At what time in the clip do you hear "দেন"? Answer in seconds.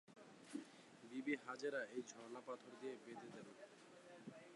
3.35-3.47